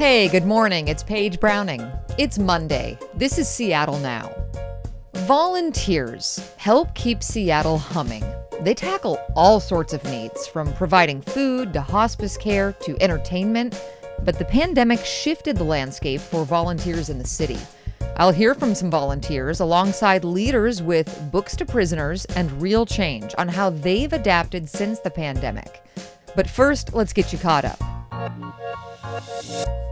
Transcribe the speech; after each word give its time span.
Hey, 0.00 0.28
good 0.28 0.46
morning. 0.46 0.88
It's 0.88 1.02
Paige 1.02 1.38
Browning. 1.38 1.86
It's 2.16 2.38
Monday. 2.38 2.98
This 3.12 3.36
is 3.36 3.46
Seattle 3.46 3.98
Now. 3.98 4.34
Volunteers 5.26 6.54
help 6.56 6.94
keep 6.94 7.22
Seattle 7.22 7.76
humming. 7.76 8.24
They 8.62 8.72
tackle 8.72 9.18
all 9.36 9.60
sorts 9.60 9.92
of 9.92 10.02
needs, 10.04 10.46
from 10.46 10.72
providing 10.72 11.20
food 11.20 11.74
to 11.74 11.82
hospice 11.82 12.38
care 12.38 12.72
to 12.80 12.96
entertainment. 13.02 13.78
But 14.24 14.38
the 14.38 14.46
pandemic 14.46 15.04
shifted 15.04 15.58
the 15.58 15.64
landscape 15.64 16.22
for 16.22 16.46
volunteers 16.46 17.10
in 17.10 17.18
the 17.18 17.26
city. 17.26 17.58
I'll 18.16 18.32
hear 18.32 18.54
from 18.54 18.74
some 18.74 18.90
volunteers 18.90 19.60
alongside 19.60 20.24
leaders 20.24 20.80
with 20.80 21.30
Books 21.30 21.54
to 21.56 21.66
Prisoners 21.66 22.24
and 22.36 22.62
Real 22.62 22.86
Change 22.86 23.34
on 23.36 23.48
how 23.48 23.68
they've 23.68 24.14
adapted 24.14 24.66
since 24.66 24.98
the 25.00 25.10
pandemic. 25.10 25.84
But 26.34 26.48
first, 26.48 26.94
let's 26.94 27.12
get 27.12 27.34
you 27.34 27.38
caught 27.38 27.66
up. 27.66 27.78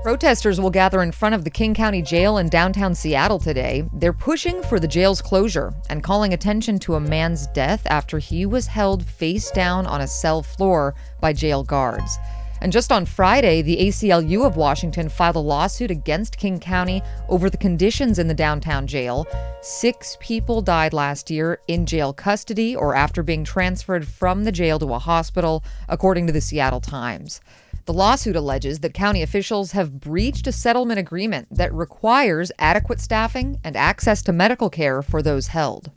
Protesters 0.09 0.59
will 0.59 0.71
gather 0.71 1.03
in 1.03 1.13
front 1.13 1.35
of 1.35 1.45
the 1.45 1.51
King 1.51 1.75
County 1.75 2.01
Jail 2.01 2.39
in 2.39 2.49
downtown 2.49 2.95
Seattle 2.95 3.39
today. 3.39 3.85
They're 3.93 4.15
pushing 4.15 4.63
for 4.63 4.81
the 4.81 4.89
jail's 4.89 5.21
closure 5.21 5.75
and 5.91 6.03
calling 6.03 6.33
attention 6.33 6.79
to 6.79 6.95
a 6.95 7.01
man's 7.01 7.47
death 7.49 7.83
after 7.85 8.19
he 8.19 8.47
was 8.47 8.69
held 8.69 9.05
face 9.05 9.51
down 9.51 9.85
on 9.85 10.01
a 10.01 10.07
cell 10.07 10.43
floor 10.43 10.95
by 11.21 11.35
jail 11.35 11.63
guards. 11.63 12.17
And 12.63 12.73
just 12.73 12.91
on 12.91 13.05
Friday, 13.05 13.61
the 13.61 13.77
ACLU 13.77 14.47
of 14.47 14.57
Washington 14.57 15.11
filed 15.11 15.37
a 15.37 15.41
lawsuit 15.41 15.91
against 15.91 16.39
King 16.39 16.59
County 16.59 17.03
over 17.29 17.51
the 17.51 17.59
conditions 17.59 18.19
in 18.19 18.29
the 18.29 18.35
downtown 18.35 18.87
jail. 18.87 19.27
Six 19.61 20.17
people 20.21 20.63
died 20.63 20.95
last 20.95 21.31
year 21.31 21.61
in 21.69 21.85
jail 21.85 22.15
custody 22.15 22.75
or 22.75 22.95
after 22.95 23.23
being 23.23 23.45
transferred 23.45 24.09
from 24.09 24.45
the 24.45 24.53
jail 24.53 24.79
to 24.79 24.95
a 24.95 24.99
hospital, 24.99 25.63
according 25.87 26.27
to 26.29 26.33
the 26.33 26.41
Seattle 26.41 26.81
Times. 26.81 27.43
The 27.89 27.95
lawsuit 27.95 28.37
alleges 28.37 28.81
that 28.81 28.93
county 28.93 29.23
officials 29.23 29.73
have 29.73 29.99
breached 29.99 30.47
a 30.47 30.53
settlement 30.53 31.01
agreement 31.01 31.49
that 31.51 31.73
requires 31.73 32.53
adequate 32.59 33.01
staffing 33.01 33.59
and 33.65 33.75
access 33.79 34.21
to 34.25 34.33
medical 34.35 34.69
care 34.69 35.01
for 35.01 35.23
those 35.23 35.47
held. 35.47 35.91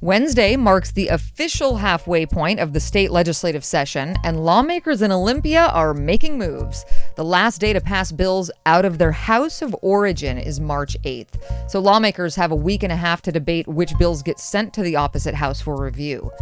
Wednesday 0.00 0.56
marks 0.56 0.90
the 0.90 1.06
official 1.06 1.76
halfway 1.76 2.26
point 2.26 2.58
of 2.58 2.72
the 2.72 2.80
state 2.80 3.12
legislative 3.12 3.64
session, 3.64 4.16
and 4.24 4.44
lawmakers 4.44 5.02
in 5.02 5.12
Olympia 5.12 5.66
are 5.66 5.94
making 5.94 6.36
moves. 6.36 6.84
The 7.14 7.24
last 7.24 7.60
day 7.60 7.72
to 7.72 7.80
pass 7.80 8.10
bills 8.10 8.50
out 8.66 8.84
of 8.84 8.98
their 8.98 9.12
House 9.12 9.62
of 9.62 9.76
Origin 9.82 10.36
is 10.36 10.58
March 10.58 10.96
8th, 11.04 11.70
so 11.70 11.78
lawmakers 11.78 12.34
have 12.34 12.50
a 12.50 12.56
week 12.56 12.82
and 12.82 12.92
a 12.92 12.96
half 12.96 13.22
to 13.22 13.30
debate 13.30 13.68
which 13.68 13.96
bills 13.98 14.20
get 14.20 14.40
sent 14.40 14.74
to 14.74 14.82
the 14.82 14.96
opposite 14.96 15.36
House 15.36 15.60
for 15.60 15.80
review. 15.80 16.32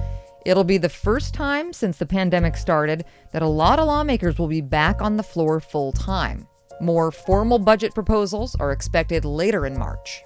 It'll 0.45 0.65
be 0.65 0.79
the 0.79 0.89
first 0.89 1.35
time 1.35 1.73
since 1.73 1.97
the 1.97 2.07
pandemic 2.07 2.57
started 2.57 3.05
that 3.33 3.43
a 3.43 3.49
lot 3.49 3.79
of 3.79 3.87
lawmakers 3.87 4.39
will 4.39 4.49
be 4.49 4.61
back 4.61 5.01
on 5.01 5.17
the 5.17 5.23
floor 5.23 5.61
full 5.61 5.93
time. 5.93 6.47
More 6.81 7.11
formal 7.11 7.59
budget 7.59 7.95
proposals 7.95 8.55
are 8.57 8.73
expected 8.73 9.25
later 9.25 9.65
in 9.67 9.79
March. 9.79 10.23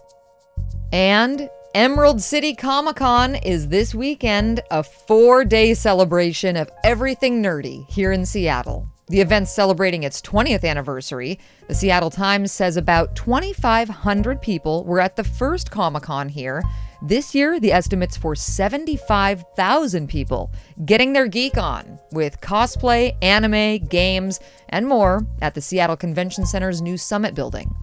And 0.92 1.48
Emerald 1.74 2.20
City 2.20 2.54
Comic 2.54 2.96
Con 2.96 3.36
is 3.36 3.68
this 3.68 3.94
weekend, 3.94 4.60
a 4.70 4.82
four 4.82 5.44
day 5.44 5.74
celebration 5.74 6.56
of 6.56 6.70
everything 6.82 7.42
nerdy 7.42 7.88
here 7.90 8.10
in 8.10 8.24
Seattle. 8.24 8.88
The 9.08 9.20
event's 9.20 9.52
celebrating 9.52 10.02
its 10.02 10.20
20th 10.20 10.64
anniversary. 10.64 11.38
The 11.66 11.74
Seattle 11.74 12.10
Times 12.10 12.52
says 12.52 12.76
about 12.76 13.16
2,500 13.16 14.42
people 14.42 14.84
were 14.84 15.00
at 15.00 15.16
the 15.16 15.24
first 15.24 15.70
Comic 15.70 16.02
Con 16.02 16.28
here. 16.28 16.62
This 17.00 17.34
year, 17.34 17.58
the 17.60 17.72
estimate's 17.72 18.16
for 18.16 18.34
75,000 18.34 20.08
people 20.08 20.52
getting 20.84 21.12
their 21.12 21.28
geek 21.28 21.56
on 21.56 21.98
with 22.12 22.40
cosplay, 22.40 23.16
anime, 23.22 23.86
games, 23.86 24.40
and 24.68 24.86
more 24.86 25.26
at 25.40 25.54
the 25.54 25.60
Seattle 25.60 25.96
Convention 25.96 26.44
Center's 26.44 26.82
new 26.82 26.96
Summit 26.98 27.34
building. 27.34 27.74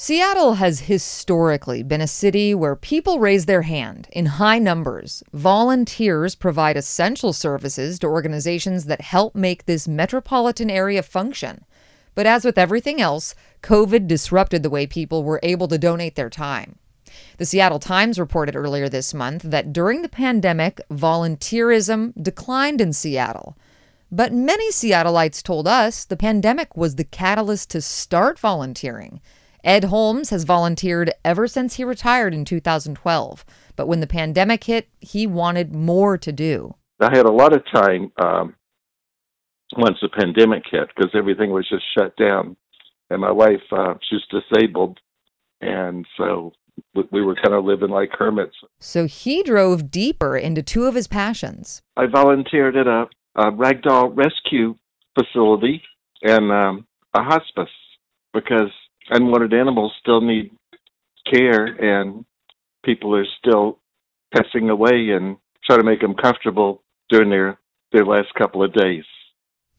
Seattle 0.00 0.54
has 0.54 0.82
historically 0.82 1.82
been 1.82 2.00
a 2.00 2.06
city 2.06 2.54
where 2.54 2.76
people 2.76 3.18
raise 3.18 3.46
their 3.46 3.62
hand 3.62 4.08
in 4.12 4.26
high 4.26 4.60
numbers. 4.60 5.24
Volunteers 5.32 6.36
provide 6.36 6.76
essential 6.76 7.32
services 7.32 7.98
to 7.98 8.06
organizations 8.06 8.84
that 8.84 9.00
help 9.00 9.34
make 9.34 9.66
this 9.66 9.88
metropolitan 9.88 10.70
area 10.70 11.02
function. 11.02 11.64
But 12.14 12.26
as 12.26 12.44
with 12.44 12.56
everything 12.56 13.00
else, 13.00 13.34
COVID 13.64 14.06
disrupted 14.06 14.62
the 14.62 14.70
way 14.70 14.86
people 14.86 15.24
were 15.24 15.40
able 15.42 15.66
to 15.66 15.78
donate 15.78 16.14
their 16.14 16.30
time. 16.30 16.78
The 17.38 17.44
Seattle 17.44 17.80
Times 17.80 18.20
reported 18.20 18.54
earlier 18.54 18.88
this 18.88 19.12
month 19.12 19.42
that 19.42 19.72
during 19.72 20.02
the 20.02 20.08
pandemic, 20.08 20.80
volunteerism 20.92 22.12
declined 22.22 22.80
in 22.80 22.92
Seattle. 22.92 23.58
But 24.12 24.32
many 24.32 24.70
Seattleites 24.70 25.42
told 25.42 25.66
us 25.66 26.04
the 26.04 26.16
pandemic 26.16 26.76
was 26.76 26.94
the 26.94 27.04
catalyst 27.04 27.70
to 27.70 27.82
start 27.82 28.38
volunteering. 28.38 29.20
Ed 29.64 29.84
Holmes 29.84 30.30
has 30.30 30.44
volunteered 30.44 31.12
ever 31.24 31.46
since 31.46 31.74
he 31.74 31.84
retired 31.84 32.34
in 32.34 32.44
2012. 32.44 33.44
But 33.76 33.88
when 33.88 34.00
the 34.00 34.06
pandemic 34.06 34.64
hit, 34.64 34.88
he 35.00 35.26
wanted 35.26 35.74
more 35.74 36.16
to 36.18 36.32
do. 36.32 36.74
I 37.00 37.16
had 37.16 37.26
a 37.26 37.32
lot 37.32 37.54
of 37.54 37.62
time 37.72 38.12
um, 38.20 38.54
once 39.76 39.98
the 40.00 40.08
pandemic 40.08 40.64
hit 40.70 40.88
because 40.94 41.10
everything 41.14 41.50
was 41.50 41.68
just 41.68 41.84
shut 41.96 42.16
down. 42.16 42.56
And 43.10 43.20
my 43.20 43.30
wife, 43.30 43.62
uh, 43.72 43.94
she's 44.08 44.20
disabled. 44.30 44.98
And 45.60 46.06
so 46.16 46.52
we 46.94 47.22
were 47.22 47.34
kind 47.34 47.54
of 47.54 47.64
living 47.64 47.90
like 47.90 48.10
hermits. 48.12 48.56
So 48.78 49.06
he 49.06 49.42
drove 49.42 49.90
deeper 49.90 50.36
into 50.36 50.62
two 50.62 50.84
of 50.84 50.94
his 50.94 51.08
passions. 51.08 51.82
I 51.96 52.06
volunteered 52.06 52.76
at 52.76 52.86
a, 52.86 53.06
a 53.36 53.50
ragdoll 53.52 54.16
rescue 54.16 54.76
facility 55.18 55.82
and 56.22 56.52
um, 56.52 56.86
a 57.14 57.22
hospice 57.22 57.72
because 58.32 58.70
unwanted 59.10 59.54
animals 59.54 59.92
still 60.00 60.20
need 60.20 60.50
care 61.30 61.66
and 61.66 62.24
people 62.84 63.14
are 63.14 63.26
still 63.38 63.78
passing 64.34 64.70
away 64.70 65.10
and 65.10 65.36
try 65.64 65.76
to 65.76 65.82
make 65.82 66.00
them 66.00 66.14
comfortable 66.14 66.82
during 67.08 67.30
their, 67.30 67.58
their 67.92 68.04
last 68.04 68.32
couple 68.34 68.62
of 68.62 68.72
days. 68.72 69.04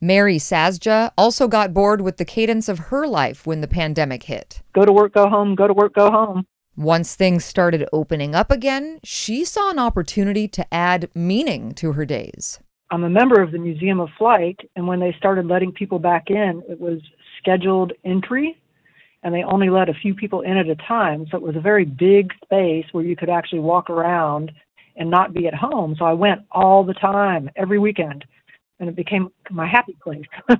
Mary 0.01 0.37
Sazja 0.37 1.11
also 1.17 1.47
got 1.47 1.73
bored 1.73 2.01
with 2.01 2.17
the 2.17 2.25
cadence 2.25 2.69
of 2.69 2.79
her 2.79 3.05
life 3.05 3.45
when 3.45 3.61
the 3.61 3.67
pandemic 3.67 4.23
hit. 4.23 4.61
Go 4.73 4.85
to 4.85 4.93
work, 4.93 5.13
go 5.13 5.27
home, 5.27 5.55
go 5.55 5.67
to 5.67 5.73
work, 5.73 5.93
go 5.93 6.09
home. 6.09 6.45
Once 6.77 7.15
things 7.15 7.43
started 7.43 7.85
opening 7.91 8.33
up 8.33 8.49
again, 8.49 8.99
she 9.03 9.43
saw 9.43 9.69
an 9.69 9.79
opportunity 9.79 10.47
to 10.47 10.73
add 10.73 11.09
meaning 11.13 11.73
to 11.73 11.91
her 11.93 12.05
days. 12.05 12.59
I'm 12.91 13.03
a 13.03 13.09
member 13.09 13.41
of 13.41 13.51
the 13.51 13.59
Museum 13.59 13.99
of 13.99 14.09
Flight, 14.17 14.57
and 14.77 14.87
when 14.87 15.01
they 15.01 15.13
started 15.17 15.45
letting 15.45 15.73
people 15.73 15.99
back 15.99 16.29
in, 16.29 16.63
it 16.69 16.79
was 16.79 17.01
scheduled 17.41 17.91
entry 18.05 18.57
and 19.23 19.33
they 19.33 19.43
only 19.43 19.69
let 19.69 19.89
a 19.89 19.93
few 19.93 20.13
people 20.13 20.41
in 20.41 20.57
at 20.57 20.67
a 20.67 20.75
time. 20.75 21.25
So 21.29 21.37
it 21.37 21.43
was 21.43 21.55
a 21.55 21.61
very 21.61 21.85
big 21.85 22.31
space 22.43 22.85
where 22.91 23.03
you 23.03 23.15
could 23.15 23.29
actually 23.29 23.59
walk 23.59 23.89
around 23.89 24.51
and 24.95 25.09
not 25.09 25.33
be 25.33 25.47
at 25.47 25.53
home. 25.53 25.95
So 25.97 26.05
I 26.05 26.13
went 26.13 26.41
all 26.51 26.83
the 26.83 26.93
time, 26.93 27.49
every 27.55 27.79
weekend, 27.79 28.25
and 28.79 28.89
it 28.89 28.95
became 28.95 29.29
my 29.49 29.67
happy 29.67 29.97
place. 30.01 30.25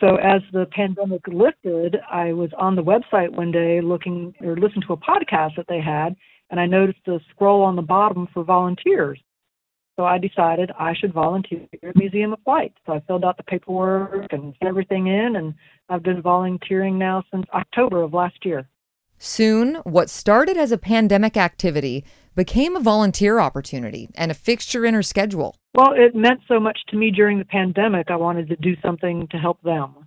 so 0.00 0.16
as 0.16 0.42
the 0.52 0.66
pandemic 0.72 1.22
lifted, 1.28 1.96
I 2.10 2.32
was 2.32 2.50
on 2.58 2.74
the 2.74 2.82
website 2.82 3.30
one 3.30 3.52
day 3.52 3.80
looking 3.80 4.34
or 4.40 4.56
listening 4.56 4.82
to 4.86 4.94
a 4.94 4.96
podcast 4.96 5.56
that 5.56 5.66
they 5.68 5.80
had, 5.80 6.16
and 6.50 6.58
I 6.58 6.66
noticed 6.66 7.06
a 7.06 7.20
scroll 7.30 7.62
on 7.62 7.76
the 7.76 7.82
bottom 7.82 8.28
for 8.32 8.42
volunteers. 8.42 9.20
So 9.96 10.04
I 10.06 10.18
decided 10.18 10.70
I 10.78 10.94
should 10.94 11.12
volunteer 11.12 11.66
at 11.86 11.94
Museum 11.94 12.32
of 12.32 12.38
Flight. 12.42 12.72
So 12.86 12.94
I 12.94 13.00
filled 13.00 13.24
out 13.24 13.36
the 13.36 13.42
paperwork 13.42 14.32
and 14.32 14.54
everything 14.62 15.08
in, 15.08 15.36
and 15.36 15.54
I've 15.90 16.04
been 16.04 16.22
volunteering 16.22 16.98
now 16.98 17.24
since 17.32 17.46
October 17.52 18.02
of 18.02 18.14
last 18.14 18.44
year. 18.44 18.68
Soon, 19.18 19.74
what 19.84 20.08
started 20.08 20.56
as 20.56 20.70
a 20.70 20.78
pandemic 20.78 21.36
activity 21.36 22.04
became 22.36 22.76
a 22.76 22.80
volunteer 22.80 23.40
opportunity 23.40 24.08
and 24.14 24.30
a 24.30 24.34
fixture 24.34 24.86
in 24.86 24.94
her 24.94 25.02
schedule. 25.02 25.56
Well, 25.74 25.92
it 25.94 26.14
meant 26.14 26.40
so 26.46 26.60
much 26.60 26.78
to 26.88 26.96
me 26.96 27.10
during 27.10 27.38
the 27.38 27.44
pandemic, 27.44 28.06
I 28.08 28.16
wanted 28.16 28.48
to 28.48 28.56
do 28.56 28.76
something 28.80 29.26
to 29.32 29.36
help 29.36 29.60
them. 29.62 30.06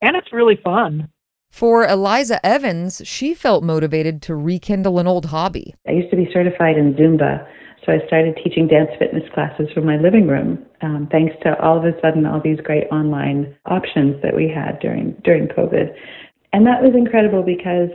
And 0.00 0.16
it's 0.16 0.32
really 0.32 0.58
fun. 0.62 1.08
For 1.50 1.86
Eliza 1.86 2.44
Evans, 2.46 3.02
she 3.04 3.34
felt 3.34 3.62
motivated 3.64 4.22
to 4.22 4.36
rekindle 4.36 4.98
an 4.98 5.06
old 5.06 5.26
hobby. 5.26 5.74
I 5.86 5.92
used 5.92 6.10
to 6.10 6.16
be 6.16 6.30
certified 6.32 6.78
in 6.78 6.94
Zumba, 6.94 7.46
so 7.84 7.92
I 7.92 8.06
started 8.06 8.38
teaching 8.42 8.68
dance 8.68 8.90
fitness 8.98 9.24
classes 9.34 9.66
from 9.74 9.86
my 9.86 9.96
living 9.96 10.28
room, 10.28 10.64
um, 10.82 11.08
thanks 11.10 11.34
to 11.42 11.58
all 11.60 11.76
of 11.76 11.84
a 11.84 11.98
sudden 12.00 12.26
all 12.26 12.40
these 12.40 12.60
great 12.60 12.86
online 12.92 13.56
options 13.66 14.22
that 14.22 14.36
we 14.36 14.48
had 14.48 14.78
during 14.80 15.12
during 15.24 15.48
COVID, 15.48 15.92
and 16.52 16.66
that 16.66 16.82
was 16.82 16.94
incredible 16.94 17.42
because 17.42 17.90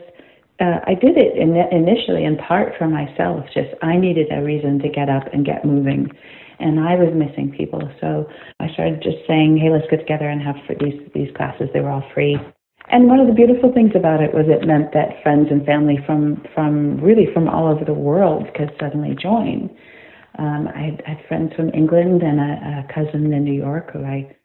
uh, 0.59 0.79
I 0.85 0.95
did 0.95 1.17
it 1.17 1.37
in, 1.37 1.55
initially 1.71 2.25
in 2.25 2.35
part 2.37 2.73
for 2.77 2.87
myself. 2.87 3.45
Just 3.53 3.69
I 3.81 3.95
needed 3.95 4.27
a 4.31 4.43
reason 4.43 4.79
to 4.79 4.89
get 4.89 5.07
up 5.07 5.31
and 5.31 5.45
get 5.45 5.63
moving, 5.63 6.11
and 6.59 6.79
I 6.79 6.95
was 6.95 7.13
missing 7.15 7.53
people. 7.55 7.81
So 8.01 8.27
I 8.59 8.67
started 8.73 9.01
just 9.01 9.23
saying, 9.27 9.57
"Hey, 9.57 9.69
let's 9.69 9.87
get 9.89 9.99
together 9.99 10.27
and 10.27 10.41
have 10.41 10.55
these 10.81 10.99
these 11.13 11.31
classes." 11.37 11.69
They 11.73 11.79
were 11.79 11.91
all 11.91 12.03
free, 12.13 12.37
and 12.89 13.07
one 13.07 13.19
of 13.19 13.27
the 13.27 13.33
beautiful 13.33 13.71
things 13.73 13.91
about 13.95 14.21
it 14.21 14.33
was 14.33 14.45
it 14.47 14.65
meant 14.65 14.93
that 14.93 15.21
friends 15.21 15.47
and 15.51 15.65
family 15.65 15.99
from 16.05 16.43
from 16.53 17.01
really 17.01 17.27
from 17.33 17.47
all 17.47 17.67
over 17.67 17.83
the 17.83 17.93
world 17.93 18.47
could 18.55 18.71
suddenly 18.79 19.15
join. 19.21 19.69
Um, 20.39 20.69
I, 20.73 20.81
had, 20.81 21.03
I 21.05 21.09
had 21.11 21.25
friends 21.27 21.53
from 21.55 21.69
England 21.73 22.21
and 22.21 22.39
a, 22.39 22.85
a 22.85 22.93
cousin 22.93 23.33
in 23.33 23.43
New 23.43 23.53
York 23.53 23.91
who 23.91 24.03
I 24.03 24.35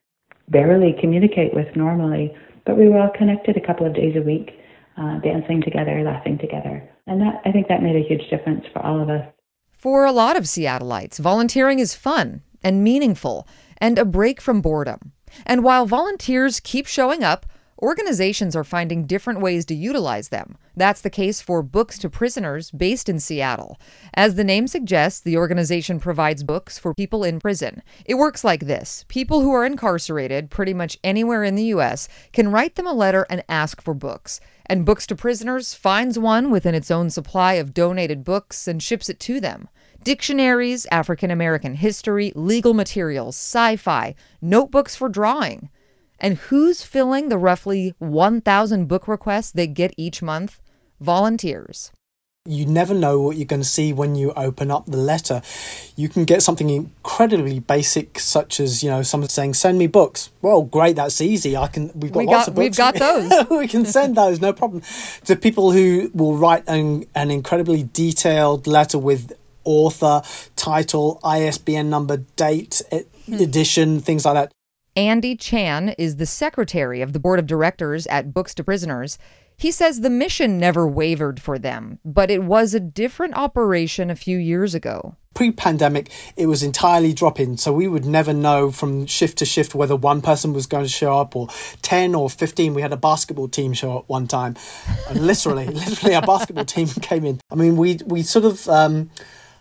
barely 0.49 0.95
communicate 0.99 1.55
with 1.55 1.69
normally, 1.77 2.35
but 2.65 2.79
we 2.79 2.89
were 2.89 2.99
all 2.99 3.11
connected 3.17 3.57
a 3.57 3.67
couple 3.67 3.87
of 3.87 3.95
days 3.95 4.17
a 4.17 4.23
week, 4.23 4.53
uh, 4.97 5.19
dancing 5.21 5.61
together, 5.63 6.03
laughing 6.03 6.39
together. 6.39 6.83
And 7.07 7.21
that, 7.21 7.43
I 7.45 7.53
think 7.53 7.69
that 7.69 7.83
made 7.83 7.97
a 7.97 8.09
huge 8.09 8.29
difference 8.31 8.65
for 8.73 8.81
all 8.81 9.03
of 9.03 9.11
us. 9.11 9.27
For 9.73 10.05
a 10.05 10.13
lot 10.13 10.37
of 10.37 10.45
Seattleites, 10.45 11.19
volunteering 11.19 11.79
is 11.79 11.95
fun 11.95 12.43
and 12.63 12.83
meaningful 12.83 13.47
and 13.79 13.99
a 13.99 14.05
break 14.05 14.41
from 14.41 14.63
boredom. 14.63 15.13
And 15.45 15.65
while 15.65 15.87
volunteers 15.87 16.61
keep 16.61 16.87
showing 16.87 17.23
up, 17.23 17.47
organizations 17.83 18.55
are 18.55 18.65
finding 18.65 19.07
different 19.07 19.41
ways 19.41 19.65
to 19.67 19.75
utilize 19.75 20.29
them. 20.29 20.57
That's 20.77 21.01
the 21.01 21.11
case 21.11 21.41
for 21.41 21.63
Books 21.63 21.99
to 21.99 22.09
Prisoners, 22.09 22.71
based 22.71 23.09
in 23.09 23.19
Seattle. 23.19 23.79
As 24.15 24.37
the 24.37 24.45
name 24.45 24.69
suggests, 24.69 25.21
the 25.21 25.37
organization 25.37 25.99
provides 25.99 26.45
books 26.45 26.79
for 26.79 26.95
people 26.95 27.25
in 27.25 27.41
prison. 27.41 27.83
It 28.07 28.15
works 28.15 28.45
like 28.45 28.61
this 28.61 29.05
people 29.09 29.41
who 29.41 29.53
are 29.53 29.65
incarcerated 29.65 30.49
pretty 30.49 30.73
much 30.73 30.99
anywhere 31.03 31.43
in 31.43 31.57
the 31.57 31.65
U.S. 31.65 32.09
can 32.33 32.53
write 32.53 32.77
them 32.77 32.87
a 32.87 32.93
letter 32.93 33.27
and 33.29 33.43
ask 33.49 33.83
for 33.83 33.95
books. 33.95 34.41
And 34.67 34.87
Books 34.87 35.07
to 35.09 35.17
Prisoners 35.17 35.75
finds 35.75 36.19
one 36.19 36.51
within 36.51 36.75
its 36.75 36.91
own 36.91 37.11
supply 37.11 37.55
of 37.55 37.75
donated 37.75 38.25
books 38.25 38.69
and 38.69 38.83
ships 38.83 39.09
it 39.11 39.19
to 39.21 39.41
them 39.41 39.69
dictionaries, 40.03 40.87
African 40.91 41.31
American 41.31 41.75
history, 41.75 42.33
legal 42.35 42.75
materials, 42.75 43.37
sci 43.37 43.77
fi, 43.77 44.15
notebooks 44.41 44.97
for 44.97 45.09
drawing. 45.09 45.69
And 46.23 46.39
who's 46.39 46.85
filling 46.85 47.29
the 47.29 47.37
roughly 47.37 47.95
1,000 47.99 48.87
book 48.87 49.09
requests 49.09 49.51
they 49.51 49.67
get 49.67 49.93
each 49.97 50.23
month? 50.23 50.61
Volunteers. 51.01 51.91
You 52.45 52.65
never 52.65 52.95
know 52.95 53.21
what 53.21 53.37
you're 53.37 53.47
going 53.47 53.63
to 53.63 53.69
see 53.69 53.93
when 53.93 54.15
you 54.15 54.33
open 54.33 54.71
up 54.71 54.87
the 54.87 54.97
letter. 54.97 55.43
You 55.97 56.09
can 56.09 56.25
get 56.25 56.43
something 56.43 56.71
incredibly 56.71 57.59
basic, 57.59 58.19
such 58.19 58.59
as 58.59 58.83
you 58.83 58.91
know 58.91 59.03
someone 59.03 59.29
saying, 59.29 59.55
"Send 59.55 59.79
me 59.79 59.87
books." 59.87 60.31
Well, 60.43 60.63
great, 60.63 60.97
that's 60.97 61.21
easy. 61.21 61.57
I 61.57 61.69
can. 61.69 61.93
We've 61.95 62.11
got 62.11 62.19
we 62.19 62.27
lots 62.27 62.47
got, 62.47 62.49
of 62.49 62.55
books. 62.57 62.65
We've 62.65 62.77
got 62.77 62.95
those. 62.97 63.51
we 63.51 63.69
can 63.69 63.85
send 63.85 64.17
those, 64.17 64.41
no 64.41 64.53
problem. 64.53 64.83
To 65.27 65.37
people 65.37 65.71
who 65.71 66.11
will 66.15 66.37
write 66.37 66.65
an, 66.67 67.05
an 67.15 67.31
incredibly 67.31 67.85
detailed 67.85 68.67
letter 68.67 68.99
with 68.99 69.33
author, 69.63 70.23
title, 70.57 71.21
ISBN 71.23 71.91
number, 71.91 72.17
date, 72.35 72.83
hmm. 72.91 73.35
edition, 73.35 74.01
things 74.01 74.25
like 74.25 74.35
that. 74.35 74.53
Andy 74.97 75.37
Chan 75.37 75.91
is 75.97 76.17
the 76.17 76.27
secretary 76.27 77.01
of 77.01 77.15
the 77.15 77.19
board 77.19 77.39
of 77.39 77.47
directors 77.47 78.07
at 78.09 78.35
Books 78.35 78.55
to 78.55 78.65
Prisoners. 78.65 79.17
He 79.57 79.71
says 79.71 80.01
the 80.01 80.11
mission 80.11 80.59
never 80.59 80.87
wavered 80.87 81.41
for 81.41 81.59
them, 81.59 81.99
but 82.05 82.31
it 82.31 82.43
was 82.43 82.75
a 82.75 82.81
different 82.81 83.35
operation 83.35 84.11
a 84.11 84.17
few 84.17 84.37
years 84.37 84.75
ago. 84.75 85.17
Pre 85.33 85.51
pandemic, 85.51 86.11
it 86.37 86.47
was 86.47 86.63
entirely 86.63 87.15
drop 87.15 87.41
in, 87.41 87.57
so 87.57 87.73
we 87.73 87.89
would 87.89 88.05
never 88.05 88.35
know 88.35 88.71
from 88.71 89.07
shift 89.07 89.39
to 89.39 89.47
shift 89.47 89.75
whether 89.75 89.97
one 89.97 90.21
person 90.21 90.53
was 90.53 90.67
going 90.67 90.85
to 90.85 90.91
show 90.91 91.19
up 91.19 91.35
or 91.35 91.49
10 91.81 92.15
or 92.15 92.29
15. 92.29 92.75
We 92.75 92.83
had 92.83 92.93
a 92.93 92.99
basketball 92.99 93.49
team 93.49 93.73
show 93.73 93.97
up 93.99 94.09
one 94.11 94.27
time. 94.27 94.57
And 95.09 95.27
literally, 95.27 95.67
literally, 95.69 96.15
a 96.15 96.21
basketball 96.21 96.67
team 96.67 96.89
came 97.01 97.25
in. 97.25 97.41
I 97.51 97.55
mean, 97.55 97.79
we, 97.79 97.99
we 98.05 98.23
sort 98.23 98.45
of. 98.45 98.69
Um, 98.69 99.11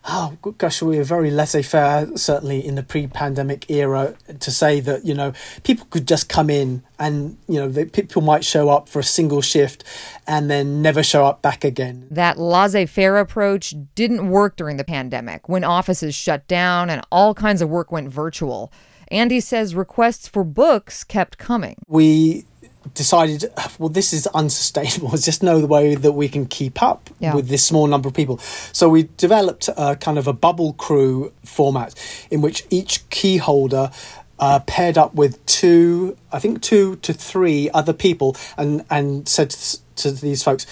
oh 0.05 0.37
gosh, 0.57 0.81
we 0.81 0.97
were 0.97 1.03
very 1.03 1.31
laissez-faire, 1.31 2.17
certainly 2.17 2.65
in 2.65 2.75
the 2.75 2.83
pre-pandemic 2.83 3.69
era, 3.69 4.15
to 4.39 4.51
say 4.51 4.79
that 4.79 5.05
you 5.05 5.13
know 5.13 5.33
people 5.63 5.85
could 5.89 6.07
just 6.07 6.29
come 6.29 6.49
in 6.49 6.83
and 6.99 7.37
you 7.47 7.59
know 7.59 7.69
they, 7.69 7.85
people 7.85 8.21
might 8.21 8.43
show 8.43 8.69
up 8.69 8.89
for 8.89 8.99
a 8.99 9.03
single 9.03 9.41
shift 9.41 9.83
and 10.27 10.49
then 10.49 10.81
never 10.81 11.03
show 11.03 11.25
up 11.25 11.41
back 11.41 11.63
again. 11.63 12.07
That 12.09 12.37
laissez-faire 12.37 13.17
approach 13.17 13.75
didn't 13.95 14.29
work 14.29 14.55
during 14.55 14.77
the 14.77 14.83
pandemic 14.83 15.47
when 15.47 15.63
offices 15.63 16.15
shut 16.15 16.47
down 16.47 16.89
and 16.89 17.01
all 17.11 17.33
kinds 17.33 17.61
of 17.61 17.69
work 17.69 17.91
went 17.91 18.09
virtual. 18.09 18.71
Andy 19.09 19.41
says 19.41 19.75
requests 19.75 20.27
for 20.27 20.43
books 20.45 21.03
kept 21.03 21.37
coming. 21.37 21.75
We 21.87 22.45
decided, 22.93 23.45
well, 23.79 23.89
this 23.89 24.13
is 24.13 24.27
unsustainable. 24.27 25.09
There's 25.09 25.25
just 25.31 25.43
no 25.43 25.65
way 25.65 25.95
that 25.95 26.13
we 26.13 26.27
can 26.27 26.45
keep 26.45 26.81
up 26.81 27.09
yeah. 27.19 27.35
with 27.35 27.47
this 27.47 27.65
small 27.65 27.87
number 27.87 28.07
of 28.07 28.13
people. 28.13 28.37
So 28.73 28.89
we 28.89 29.09
developed 29.17 29.69
a 29.77 29.95
kind 29.95 30.17
of 30.17 30.27
a 30.27 30.33
bubble 30.33 30.73
crew 30.73 31.31
format 31.45 31.93
in 32.29 32.41
which 32.41 32.65
each 32.69 33.07
key 33.09 33.37
holder 33.37 33.91
uh, 34.39 34.59
paired 34.61 34.97
up 34.97 35.13
with 35.13 35.45
two, 35.45 36.17
I 36.31 36.39
think 36.39 36.61
two 36.61 36.95
to 36.97 37.13
three 37.13 37.69
other 37.73 37.93
people, 37.93 38.35
and 38.57 38.83
and 38.89 39.29
said 39.29 39.51
to 39.97 40.11
these 40.11 40.43
folks, 40.43 40.65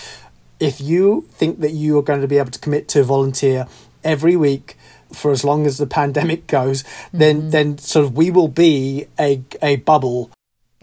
if 0.59 0.81
you 0.81 1.27
think 1.31 1.59
that 1.59 1.71
you 1.71 1.97
are 1.99 2.01
going 2.01 2.21
to 2.21 2.27
be 2.27 2.39
able 2.39 2.51
to 2.51 2.59
commit 2.59 2.87
to 2.89 3.03
volunteer 3.03 3.67
every 4.03 4.35
week 4.35 4.75
for 5.13 5.31
as 5.31 5.43
long 5.43 5.67
as 5.67 5.77
the 5.77 5.85
pandemic 5.99 6.47
goes, 6.47 6.83
then 7.13 7.41
mm-hmm. 7.41 7.49
then 7.51 7.77
sort 7.77 8.05
of 8.05 8.17
we 8.17 8.31
will 8.31 8.47
be 8.47 9.05
a 9.19 9.43
a 9.61 9.77
bubble 9.77 10.31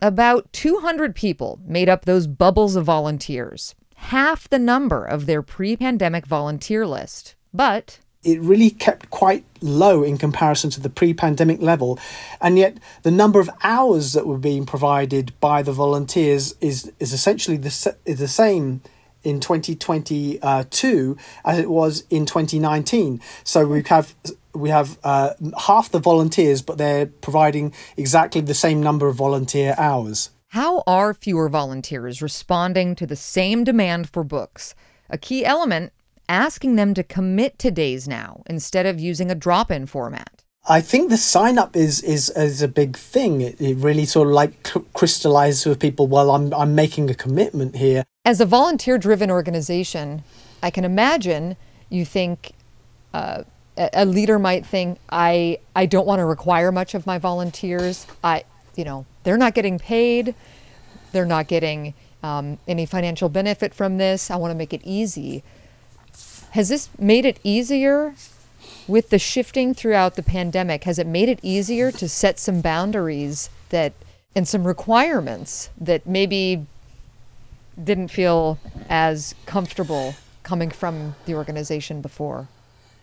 about 0.03 0.53
200 0.53 1.15
people 1.15 1.61
made 1.65 1.89
up 1.89 2.05
those 2.05 2.27
bubbles 2.27 2.77
of 2.77 2.85
volunteers, 2.85 3.75
half 3.97 4.49
the 4.49 4.59
number 4.59 5.05
of 5.05 5.27
their 5.27 5.43
pre 5.43 5.77
pandemic 5.77 6.27
volunteer 6.27 6.87
list. 6.87 7.35
But 7.53 7.99
it 8.27 8.41
really 8.41 8.71
kept 8.71 9.09
quite 9.11 9.45
low 9.61 10.03
in 10.03 10.19
comparison 10.19 10.69
to 10.71 10.81
the 10.81 10.91
pre-pandemic 10.91 11.63
level 11.63 11.99
and 12.41 12.59
yet 12.59 12.77
the 13.03 13.11
number 13.11 13.41
of 13.41 13.49
hours 13.63 14.13
that 14.13 14.27
were 14.27 14.39
being 14.39 14.67
provided 14.67 15.33
by 15.41 15.63
the 15.63 15.73
volunteers 15.73 16.55
is 16.61 16.93
is 16.99 17.13
essentially 17.13 17.57
the 17.57 17.97
is 18.05 18.19
the 18.19 18.29
same 18.29 18.83
in 19.23 19.41
2022 19.41 21.17
as 21.45 21.59
it 21.59 21.71
was 21.71 22.05
in 22.11 22.27
2019 22.27 23.21
so 23.45 23.67
we 23.67 23.83
have 23.85 24.15
we 24.57 24.71
have 24.71 24.99
uh, 25.05 25.35
half 25.67 25.91
the 25.91 25.99
volunteers, 25.99 26.63
but 26.63 26.79
they're 26.79 27.07
providing 27.07 27.73
exactly 27.97 28.41
the 28.41 28.55
same 28.55 28.83
number 28.83 29.07
of 29.09 29.17
volunteer 29.17 29.75
hours. 29.79 30.31
How 30.49 30.83
are 30.87 31.13
fewer 31.13 31.49
volunteers 31.49 32.23
responding 32.23 32.95
to 32.97 33.07
the 33.07 33.17
same 33.17 33.65
demand 33.65 34.09
for 34.09 34.25
books? 34.25 34.75
A 35.11 35.19
key 35.19 35.45
element 35.45 35.93
asking 36.29 36.77
them 36.77 36.95
to 36.95 37.03
commit 37.03 37.59
to 37.59 37.71
days 37.71 38.09
now 38.09 38.43
instead 38.47 38.87
of 38.87 38.99
using 38.99 39.31
a 39.31 39.35
drop 39.35 39.71
in 39.71 39.87
format. 39.87 40.43
I 40.69 40.81
think 40.81 41.11
the 41.11 41.17
sign 41.17 41.59
up 41.59 41.77
is 41.77 42.03
is 42.03 42.31
is 42.31 42.61
a 42.61 42.69
big 42.69 42.97
thing. 42.97 43.41
It, 43.41 43.61
it 43.61 43.77
really 43.77 44.05
sort 44.05 44.29
of 44.29 44.35
like 44.35 44.53
crystallizes 44.95 45.65
with 45.65 45.79
people. 45.79 46.09
Well, 46.09 46.31
I'm 46.33 46.53
I'm 46.53 46.75
making 46.75 47.09
a 47.09 47.15
commitment 47.15 47.77
here. 47.77 48.05
As 48.25 48.41
a 48.41 48.47
volunteer 48.47 48.99
driven 48.99 49.31
organization, 49.31 50.25
I 50.63 50.71
can 50.71 50.85
imagine 50.85 51.57
you 51.89 52.05
think 52.05 52.53
uh, 53.15 53.45
a 53.77 54.05
leader 54.05 54.39
might 54.39 54.65
think 54.65 54.99
I 55.11 55.59
I 55.75 55.87
don't 55.87 56.07
want 56.07 56.21
to 56.21 56.25
require 56.25 56.73
much 56.73 56.95
of 56.95 57.07
my 57.07 57.19
volunteers. 57.19 58.07
I 58.25 58.45
you 58.75 58.85
know 58.85 59.07
they're 59.23 59.37
not 59.37 59.55
getting 59.55 59.79
paid, 59.79 60.35
they're 61.13 61.27
not 61.27 61.47
getting 61.49 61.95
um, 62.23 62.59
any 62.67 62.87
financial 62.87 63.29
benefit 63.29 63.75
from 63.75 63.99
this. 63.99 64.31
I 64.31 64.37
want 64.37 64.51
to 64.51 64.57
make 64.57 64.73
it 64.73 64.81
easy. 64.85 65.43
Has 66.51 66.69
this 66.69 66.89
made 66.99 67.25
it 67.25 67.39
easier 67.45 68.15
with 68.89 69.11
the 69.11 69.19
shifting 69.19 69.75
throughout 69.75 70.15
the 70.15 70.23
pandemic? 70.23 70.85
Has 70.85 70.99
it 70.99 71.07
made 71.07 71.29
it 71.29 71.39
easier 71.43 71.93
to 71.93 72.09
set 72.09 72.39
some 72.39 72.61
boundaries 72.61 73.51
that 73.69 73.93
and 74.35 74.47
some 74.47 74.67
requirements 74.67 75.71
that 75.81 76.07
maybe 76.07 76.67
didn't 77.83 78.09
feel 78.09 78.59
as 78.89 79.35
comfortable 79.45 80.15
coming 80.43 80.71
from 80.71 81.15
the 81.27 81.35
organization 81.35 82.01
before? 82.01 82.49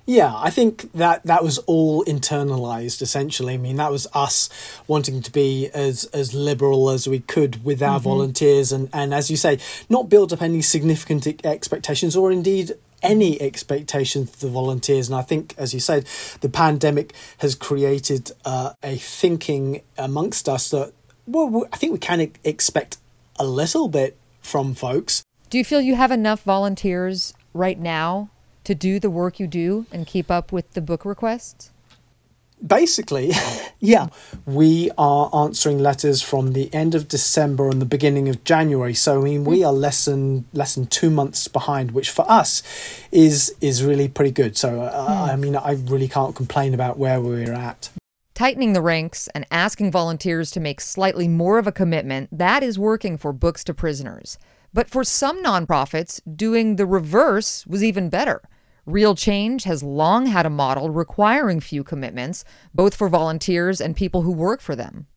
Yeah, 0.05 0.33
I 0.35 0.49
think 0.49 0.91
that 0.93 1.23
that 1.23 1.43
was 1.43 1.59
all 1.59 2.03
internalized 2.03 3.01
essentially. 3.01 3.53
I 3.53 3.57
mean, 3.57 3.77
that 3.77 3.91
was 3.91 4.05
us 4.13 4.49
wanting 4.85 5.21
to 5.21 5.31
be 5.31 5.69
as 5.73 6.05
as 6.05 6.33
liberal 6.33 6.89
as 6.89 7.07
we 7.07 7.19
could 7.19 7.63
with 7.63 7.81
our 7.81 7.99
mm-hmm. 7.99 8.09
volunteers 8.09 8.71
and 8.73 8.89
and 8.91 9.13
as 9.13 9.31
you 9.31 9.37
say, 9.37 9.59
not 9.89 10.09
build 10.09 10.33
up 10.33 10.41
any 10.41 10.61
significant 10.61 11.45
expectations 11.45 12.17
or 12.17 12.31
indeed 12.31 12.73
any 13.01 13.41
expectations 13.41 14.29
of 14.29 14.39
the 14.39 14.47
volunteers. 14.49 15.09
And 15.09 15.15
I 15.15 15.21
think, 15.21 15.53
as 15.57 15.73
you 15.73 15.79
said, 15.79 16.05
the 16.41 16.49
pandemic 16.49 17.13
has 17.39 17.53
created 17.53 18.31
uh, 18.45 18.73
a 18.81 18.95
thinking 18.95 19.81
amongst 19.97 20.47
us 20.47 20.69
that, 20.71 20.93
well, 21.27 21.67
I 21.71 21.77
think 21.77 21.93
we 21.93 21.99
can 21.99 22.31
expect 22.43 22.97
a 23.37 23.45
little 23.45 23.89
bit 23.89 24.17
from 24.41 24.73
folks. 24.73 25.23
Do 25.49 25.57
you 25.57 25.65
feel 25.65 25.81
you 25.81 25.95
have 25.95 26.11
enough 26.11 26.43
volunteers 26.43 27.33
right 27.53 27.79
now 27.79 28.29
to 28.63 28.75
do 28.75 28.99
the 28.99 29.09
work 29.09 29.39
you 29.39 29.47
do 29.47 29.85
and 29.91 30.07
keep 30.07 30.31
up 30.31 30.51
with 30.51 30.71
the 30.73 30.81
book 30.81 31.05
requests? 31.05 31.71
Basically, 32.65 33.31
yeah. 33.79 34.07
We 34.45 34.89
are 34.97 35.29
answering 35.33 35.79
letters 35.79 36.21
from 36.21 36.53
the 36.53 36.73
end 36.73 36.95
of 36.95 37.09
December 37.09 37.69
and 37.69 37.81
the 37.81 37.85
beginning 37.85 38.29
of 38.29 38.43
January. 38.45 38.93
So 38.93 39.19
I 39.19 39.23
mean, 39.23 39.43
we 39.43 39.59
hmm. 39.59 39.65
are 39.65 39.73
less 39.73 40.05
than 40.05 40.45
less 40.53 40.75
than 40.75 40.85
two 40.85 41.09
months 41.09 41.47
behind, 41.49 41.91
which 41.91 42.09
for 42.09 42.29
us 42.29 42.63
is 43.11 43.53
is 43.59 43.83
really 43.83 44.07
pretty 44.07 44.31
good. 44.31 44.55
So 44.55 44.81
uh, 44.81 45.27
mm. 45.27 45.33
I 45.33 45.35
mean, 45.35 45.55
I 45.57 45.73
really 45.73 46.07
can't 46.07 46.35
complain 46.35 46.73
about 46.73 46.97
where 46.97 47.19
we're 47.19 47.51
at. 47.51 47.89
Tightening 48.33 48.73
the 48.73 48.81
ranks 48.81 49.27
and 49.35 49.45
asking 49.51 49.91
volunteers 49.91 50.49
to 50.51 50.59
make 50.59 50.81
slightly 50.81 51.27
more 51.27 51.59
of 51.59 51.67
a 51.67 51.71
commitment, 51.71 52.29
that 52.31 52.63
is 52.63 52.79
working 52.79 53.17
for 53.17 53.31
Books 53.31 53.63
to 53.65 53.75
Prisoners. 53.75 54.39
But 54.73 54.89
for 54.89 55.03
some 55.03 55.43
nonprofits, 55.43 56.19
doing 56.35 56.77
the 56.77 56.87
reverse 56.87 57.67
was 57.67 57.83
even 57.83 58.09
better. 58.09 58.41
Real 58.85 59.15
Change 59.15 59.63
has 59.63 59.81
long 59.81 60.25
had 60.25 60.45
a 60.45 60.49
model 60.49 60.89
requiring 60.89 61.61
few 61.61 61.85
commitments, 61.85 62.43
both 62.73 62.93
for 62.93 63.07
volunteers 63.07 63.79
and 63.79 63.95
people 63.95 64.23
who 64.23 64.31
work 64.31 64.59
for 64.59 64.75
them. 64.75 65.07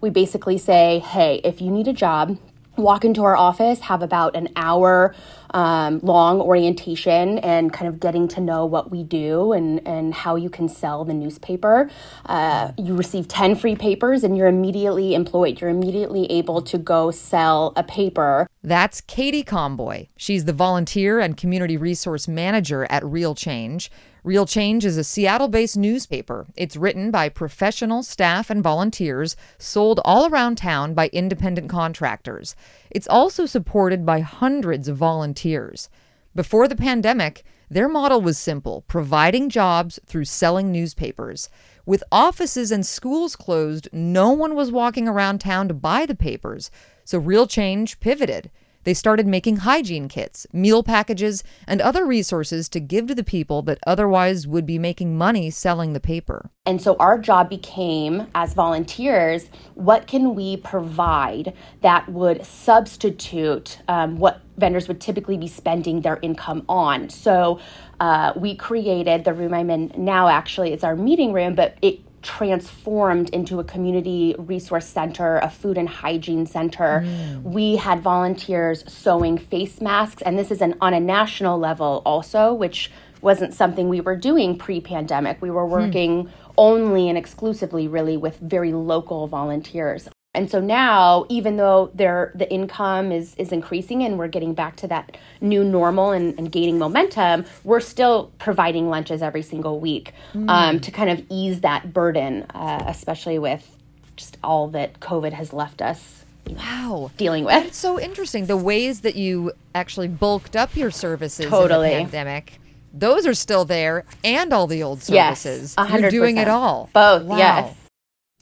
We 0.00 0.10
basically 0.10 0.58
say, 0.58 0.98
hey, 0.98 1.40
if 1.44 1.62
you 1.62 1.70
need 1.70 1.86
a 1.86 1.92
job, 1.92 2.36
walk 2.76 3.04
into 3.04 3.22
our 3.22 3.36
office, 3.36 3.78
have 3.82 4.02
about 4.02 4.34
an 4.34 4.48
hour 4.56 5.14
um, 5.50 6.00
long 6.02 6.40
orientation 6.40 7.38
and 7.38 7.72
kind 7.72 7.86
of 7.86 8.00
getting 8.00 8.26
to 8.26 8.40
know 8.40 8.66
what 8.66 8.90
we 8.90 9.04
do 9.04 9.52
and, 9.52 9.86
and 9.86 10.12
how 10.12 10.34
you 10.34 10.50
can 10.50 10.68
sell 10.68 11.04
the 11.04 11.14
newspaper. 11.14 11.88
Uh, 12.26 12.72
you 12.76 12.96
receive 12.96 13.28
10 13.28 13.54
free 13.54 13.76
papers 13.76 14.24
and 14.24 14.36
you're 14.36 14.48
immediately 14.48 15.14
employed. 15.14 15.60
You're 15.60 15.70
immediately 15.70 16.26
able 16.32 16.62
to 16.62 16.78
go 16.78 17.12
sell 17.12 17.72
a 17.76 17.84
paper. 17.84 18.48
That's 18.66 19.02
Katie 19.02 19.44
Comboy. 19.44 20.08
She's 20.16 20.46
the 20.46 20.54
volunteer 20.54 21.20
and 21.20 21.36
community 21.36 21.76
resource 21.76 22.26
manager 22.26 22.86
at 22.88 23.04
Real 23.04 23.34
Change. 23.34 23.90
Real 24.22 24.46
Change 24.46 24.86
is 24.86 24.96
a 24.96 25.04
Seattle 25.04 25.48
based 25.48 25.76
newspaper. 25.76 26.46
It's 26.56 26.74
written 26.74 27.10
by 27.10 27.28
professional 27.28 28.02
staff 28.02 28.48
and 28.48 28.62
volunteers, 28.62 29.36
sold 29.58 30.00
all 30.02 30.26
around 30.30 30.56
town 30.56 30.94
by 30.94 31.08
independent 31.08 31.68
contractors. 31.68 32.56
It's 32.90 33.06
also 33.06 33.44
supported 33.44 34.06
by 34.06 34.20
hundreds 34.20 34.88
of 34.88 34.96
volunteers. 34.96 35.90
Before 36.34 36.66
the 36.66 36.74
pandemic, 36.74 37.44
their 37.68 37.88
model 37.88 38.22
was 38.22 38.38
simple 38.38 38.82
providing 38.88 39.50
jobs 39.50 40.00
through 40.06 40.24
selling 40.24 40.72
newspapers. 40.72 41.50
With 41.84 42.02
offices 42.10 42.72
and 42.72 42.86
schools 42.86 43.36
closed, 43.36 43.90
no 43.92 44.30
one 44.30 44.54
was 44.54 44.72
walking 44.72 45.06
around 45.06 45.42
town 45.42 45.68
to 45.68 45.74
buy 45.74 46.06
the 46.06 46.14
papers, 46.14 46.70
so 47.04 47.18
Real 47.18 47.46
Change 47.46 48.00
pivoted. 48.00 48.50
They 48.84 48.94
started 48.94 49.26
making 49.26 49.56
hygiene 49.58 50.08
kits, 50.08 50.46
meal 50.52 50.82
packages, 50.82 51.42
and 51.66 51.80
other 51.80 52.04
resources 52.04 52.68
to 52.68 52.80
give 52.80 53.06
to 53.06 53.14
the 53.14 53.24
people 53.24 53.62
that 53.62 53.78
otherwise 53.86 54.46
would 54.46 54.66
be 54.66 54.78
making 54.78 55.16
money 55.16 55.50
selling 55.50 55.94
the 55.94 56.00
paper. 56.00 56.50
And 56.66 56.80
so 56.80 56.96
our 56.96 57.18
job 57.18 57.48
became, 57.48 58.26
as 58.34 58.52
volunteers, 58.52 59.48
what 59.74 60.06
can 60.06 60.34
we 60.34 60.58
provide 60.58 61.54
that 61.80 62.08
would 62.10 62.44
substitute 62.44 63.78
um, 63.88 64.18
what 64.18 64.42
vendors 64.58 64.86
would 64.86 65.00
typically 65.00 65.38
be 65.38 65.48
spending 65.48 66.02
their 66.02 66.18
income 66.20 66.64
on? 66.68 67.08
So 67.08 67.60
uh, 68.00 68.34
we 68.36 68.54
created 68.54 69.24
the 69.24 69.32
room 69.32 69.54
I'm 69.54 69.70
in 69.70 69.92
now, 69.96 70.28
actually, 70.28 70.72
it's 70.72 70.84
our 70.84 70.96
meeting 70.96 71.32
room, 71.32 71.54
but 71.54 71.76
it 71.80 72.00
transformed 72.24 73.28
into 73.30 73.60
a 73.60 73.64
community 73.64 74.34
resource 74.38 74.86
center, 74.86 75.38
a 75.38 75.48
food 75.48 75.78
and 75.78 75.88
hygiene 75.88 76.46
center. 76.46 77.04
Mm. 77.04 77.42
We 77.42 77.76
had 77.76 78.00
volunteers 78.00 78.82
sewing 78.90 79.38
face 79.38 79.80
masks, 79.80 80.22
and 80.22 80.36
this 80.36 80.50
is 80.50 80.60
an, 80.60 80.74
on 80.80 80.94
a 80.94 81.00
national 81.00 81.58
level 81.58 82.02
also, 82.04 82.52
which 82.52 82.90
wasn't 83.20 83.54
something 83.54 83.88
we 83.88 84.00
were 84.00 84.16
doing 84.16 84.58
pre 84.58 84.80
pandemic. 84.80 85.40
We 85.40 85.50
were 85.50 85.64
hmm. 85.64 85.72
working 85.72 86.24
mm. 86.24 86.30
only 86.58 87.08
and 87.08 87.16
exclusively, 87.16 87.88
really, 87.88 88.16
with 88.16 88.38
very 88.38 88.72
local 88.72 89.26
volunteers. 89.26 90.08
And 90.34 90.50
so 90.50 90.60
now, 90.60 91.26
even 91.28 91.56
though 91.56 91.90
their 91.94 92.32
the 92.34 92.50
income 92.50 93.12
is 93.12 93.34
is 93.36 93.52
increasing 93.52 94.02
and 94.02 94.18
we're 94.18 94.28
getting 94.28 94.54
back 94.54 94.76
to 94.76 94.88
that 94.88 95.16
new 95.40 95.62
normal 95.62 96.10
and, 96.10 96.36
and 96.38 96.50
gaining 96.50 96.78
momentum, 96.78 97.44
we're 97.62 97.80
still 97.80 98.32
providing 98.38 98.88
lunches 98.88 99.22
every 99.22 99.42
single 99.42 99.78
week 99.78 100.12
mm. 100.32 100.48
um, 100.48 100.80
to 100.80 100.90
kind 100.90 101.10
of 101.10 101.24
ease 101.30 101.60
that 101.60 101.92
burden, 101.92 102.42
uh, 102.54 102.84
especially 102.88 103.38
with 103.38 103.76
just 104.16 104.36
all 104.42 104.68
that 104.68 105.00
COVID 105.00 105.32
has 105.32 105.52
left 105.52 105.80
us. 105.80 106.24
Wow, 106.48 107.10
dealing 107.16 107.44
with. 107.44 107.64
It's 107.66 107.78
so 107.78 107.98
interesting 107.98 108.46
the 108.46 108.56
ways 108.56 109.00
that 109.00 109.14
you 109.14 109.52
actually 109.74 110.08
bulked 110.08 110.56
up 110.56 110.76
your 110.76 110.90
services 110.90 111.46
totally. 111.46 111.92
in 111.92 111.98
the 111.98 112.02
pandemic 112.04 112.60
those 112.96 113.26
are 113.26 113.34
still 113.34 113.64
there 113.64 114.04
and 114.22 114.52
all 114.52 114.68
the 114.68 114.82
old 114.82 115.02
services. 115.02 115.74
Yes, 115.76 115.90
100%. 115.90 116.00
You're 116.00 116.10
doing 116.10 116.36
it 116.36 116.48
all. 116.48 116.88
Both, 116.92 117.24
wow. 117.24 117.36
yes. 117.36 117.83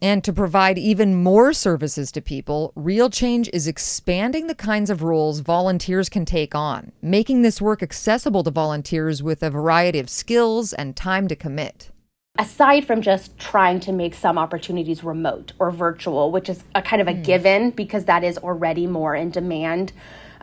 And 0.03 0.25
to 0.25 0.33
provide 0.33 0.79
even 0.79 1.15
more 1.15 1.53
services 1.53 2.11
to 2.11 2.21
people, 2.21 2.73
Real 2.75 3.09
Change 3.09 3.49
is 3.53 3.69
expanding 3.69 4.49
the 4.49 4.55
kinds 4.55 4.91
of 4.91 5.05
roles 5.05 5.39
volunteers 5.39 6.09
can 6.09 6.25
take 6.25 6.57
on, 6.57 6.91
making 7.01 7.43
this 7.43 7.63
work 7.63 7.85
accessible 7.85 8.43
to 8.43 8.51
volunteers 8.51 9.23
with 9.23 9.45
a 9.45 9.51
variety 9.51 10.01
of 10.01 10.11
skills 10.11 10.73
and 10.73 10.97
time 10.97 11.29
to 11.29 11.37
commit. 11.37 11.91
Aside 12.37 12.85
from 12.85 13.01
just 13.01 13.39
trying 13.39 13.79
to 13.79 13.93
make 13.93 14.15
some 14.15 14.39
opportunities 14.39 15.05
remote 15.05 15.53
or 15.61 15.71
virtual, 15.71 16.33
which 16.33 16.49
is 16.49 16.65
a 16.75 16.83
kind 16.83 17.01
of 17.01 17.07
a 17.07 17.13
mm. 17.13 17.23
given 17.23 17.71
because 17.71 18.07
that 18.07 18.25
is 18.25 18.39
already 18.39 18.89
more 18.89 19.15
in 19.15 19.31
demand 19.31 19.93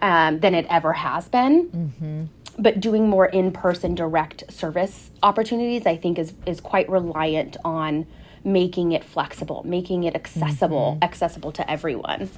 um, 0.02 0.40
than 0.40 0.56
it 0.56 0.68
ever 0.70 0.94
has 0.94 1.28
been. 1.28 1.68
Mm-hmm 1.70 2.24
but 2.58 2.82
doing 2.82 3.08
more 3.08 3.28
in-person 3.28 3.96
direct 3.96 4.44
service 4.52 5.12
opportunities 5.24 5.86
i 5.86 5.96
think 5.96 6.20
is 6.20 6.34
is 6.46 6.60
quite 6.60 6.90
reliant 6.90 7.56
on 7.64 8.06
making 8.44 8.92
it 8.92 9.04
flexible, 9.04 9.64
making 9.66 10.04
it 10.04 10.16
accessible, 10.16 10.94
mm-hmm. 10.94 11.04
accessible 11.04 11.52
to 11.52 11.70
everyone. 11.70 12.30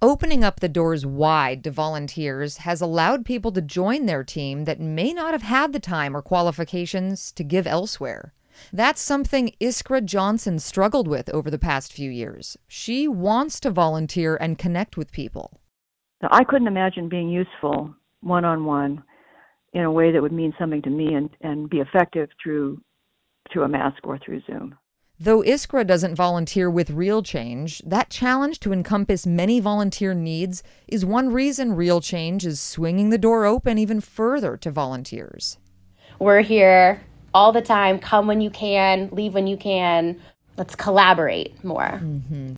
Opening 0.00 0.42
up 0.42 0.58
the 0.58 0.68
doors 0.68 1.06
wide 1.06 1.62
to 1.62 1.70
volunteers 1.70 2.58
has 2.58 2.80
allowed 2.80 3.24
people 3.24 3.52
to 3.52 3.62
join 3.62 4.06
their 4.06 4.24
team 4.24 4.64
that 4.64 4.80
may 4.80 5.12
not 5.12 5.32
have 5.32 5.42
had 5.42 5.72
the 5.72 5.78
time 5.78 6.16
or 6.16 6.22
qualifications 6.22 7.30
to 7.32 7.44
give 7.44 7.68
elsewhere. 7.68 8.32
That's 8.72 9.00
something 9.00 9.52
Iskra 9.60 10.04
Johnson 10.04 10.58
struggled 10.58 11.06
with 11.06 11.28
over 11.30 11.50
the 11.50 11.58
past 11.58 11.92
few 11.92 12.10
years. 12.10 12.56
She 12.66 13.06
wants 13.06 13.60
to 13.60 13.70
volunteer 13.70 14.36
and 14.40 14.58
connect 14.58 14.96
with 14.96 15.12
people. 15.12 15.60
Now, 16.20 16.28
I 16.32 16.44
couldn't 16.44 16.68
imagine 16.68 17.08
being 17.08 17.28
useful 17.28 17.94
one 18.20 18.44
on 18.44 18.64
one 18.64 19.02
in 19.72 19.84
a 19.84 19.90
way 19.90 20.12
that 20.12 20.22
would 20.22 20.32
mean 20.32 20.52
something 20.58 20.82
to 20.82 20.90
me 20.90 21.14
and, 21.14 21.30
and 21.40 21.70
be 21.70 21.78
effective 21.78 22.28
through 22.42 22.80
through 23.52 23.64
a 23.64 23.68
mask 23.68 23.98
or 24.04 24.18
through 24.18 24.40
Zoom. 24.46 24.76
Though 25.24 25.42
Iskra 25.42 25.86
doesn't 25.86 26.16
volunteer 26.16 26.68
with 26.68 26.90
Real 26.90 27.22
Change, 27.22 27.80
that 27.86 28.10
challenge 28.10 28.58
to 28.58 28.72
encompass 28.72 29.24
many 29.24 29.60
volunteer 29.60 30.14
needs 30.14 30.64
is 30.88 31.04
one 31.04 31.32
reason 31.32 31.74
Real 31.74 32.00
Change 32.00 32.44
is 32.44 32.60
swinging 32.60 33.10
the 33.10 33.18
door 33.18 33.46
open 33.46 33.78
even 33.78 34.00
further 34.00 34.56
to 34.56 34.72
volunteers. 34.72 35.58
We're 36.18 36.40
here 36.40 37.02
all 37.32 37.52
the 37.52 37.62
time. 37.62 38.00
Come 38.00 38.26
when 38.26 38.40
you 38.40 38.50
can, 38.50 39.10
leave 39.12 39.32
when 39.32 39.46
you 39.46 39.56
can. 39.56 40.20
Let's 40.56 40.74
collaborate 40.74 41.62
more. 41.62 42.00
Mm-hmm. 42.02 42.54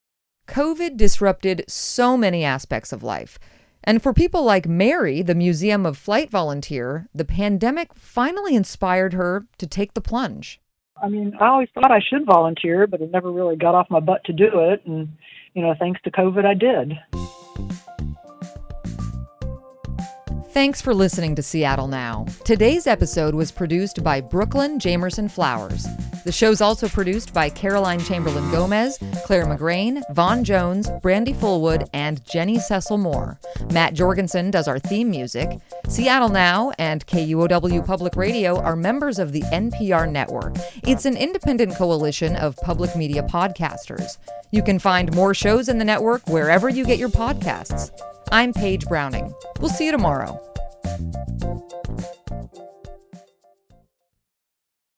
COVID 0.49 0.97
disrupted 0.97 1.67
so 1.69 2.17
many 2.17 2.45
aspects 2.45 2.95
of 2.95 3.03
life. 3.03 3.39
And 3.87 4.03
for 4.03 4.15
people 4.15 4.43
like 4.43 4.67
Mary, 4.67 5.21
the 5.21 5.35
Museum 5.35 5.85
of 5.85 5.99
Flight 5.99 6.31
volunteer, 6.31 7.11
the 7.15 7.27
pandemic 7.27 7.93
finally 7.93 8.57
inspired 8.57 9.13
her 9.13 9.47
to 9.59 9.67
take 9.67 9.93
the 9.93 10.01
plunge. 10.01 10.63
I 11.03 11.09
mean, 11.09 11.35
I 11.41 11.47
always 11.49 11.69
thought 11.75 11.91
I 11.91 12.01
should 12.01 12.25
volunteer, 12.25 12.87
but 12.87 13.03
I 13.03 13.07
never 13.07 13.31
really 13.31 13.57
got 13.57 13.75
off 13.75 13.91
my 13.91 14.01
butt 14.01 14.25
to 14.25 14.33
do 14.33 14.49
it. 14.61 14.85
And, 14.87 15.09
you 15.55 15.63
know, 15.63 15.75
thanks 15.79 16.01
to 16.03 16.11
COVID, 16.11 16.45
I 16.45 16.55
did. 16.55 17.24
Thanks 20.55 20.81
for 20.81 20.95
listening 20.95 21.35
to 21.35 21.43
Seattle 21.43 21.89
Now. 21.89 22.27
Today's 22.45 22.87
episode 22.87 23.35
was 23.35 23.51
produced 23.51 24.05
by 24.05 24.21
Brooklyn 24.21 24.79
Jamerson 24.79 25.29
Flowers. 25.29 25.85
The 26.25 26.31
show's 26.31 26.61
also 26.61 26.87
produced 26.89 27.35
by 27.35 27.51
Caroline 27.51 27.99
Chamberlain 27.99 28.49
Gomez, 28.53 29.01
Clare 29.25 29.47
McGrane, 29.47 30.01
Vaughn 30.13 30.45
Jones, 30.45 30.89
Brandy 31.03 31.33
Fullwood, 31.35 31.89
and 31.93 32.25
Jenny 32.25 32.61
Cecil 32.61 32.99
Moore. 32.99 33.37
Matt 33.73 33.95
Jorgensen 33.95 34.53
does 34.53 34.69
our 34.69 34.79
theme 34.79 35.11
music. 35.11 35.59
Seattle 35.89 36.29
Now 36.29 36.71
and 36.79 37.05
KUOW 37.05 37.85
Public 37.85 38.15
Radio 38.15 38.57
are 38.61 38.77
members 38.77 39.19
of 39.19 39.33
the 39.33 39.43
NPR 39.53 40.09
network. 40.09 40.55
It's 40.85 41.05
an 41.05 41.17
independent 41.17 41.75
coalition 41.75 42.37
of 42.37 42.57
public 42.59 42.95
media 42.95 43.25
podcasters. 43.25 44.19
You 44.53 44.63
can 44.63 44.79
find 44.79 45.13
more 45.17 45.35
shows 45.35 45.69
in 45.69 45.79
the 45.79 45.85
network 45.85 46.29
wherever 46.29 46.69
you 46.69 46.85
get 46.85 47.01
your 47.01 47.09
podcasts. 47.09 47.91
I'm 48.31 48.53
Paige 48.53 48.87
Browning. 48.87 49.35
We'll 49.61 49.71
see 49.71 49.87
you 49.87 49.93
tomorrow. 49.93 50.44
Thank 50.85 51.45
you. 51.45 51.54